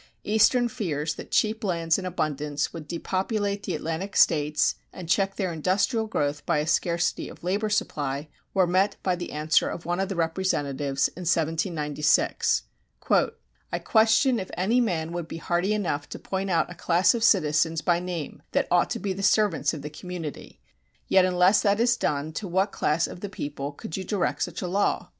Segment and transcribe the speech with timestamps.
[0.23, 5.53] Eastern fears that cheap lands in abundance would depopulate the Atlantic States and check their
[5.53, 9.99] industrial growth by a scarcity of labor supply were met by the answer of one
[9.99, 12.63] of the representatives in 1796:
[13.71, 17.23] I question if any man would be hardy enough to point out a class of
[17.23, 20.59] citizens by name that ought to be the servants of the community;
[21.07, 24.63] yet unless that is done to what class of the People could you direct such
[24.63, 25.09] a law?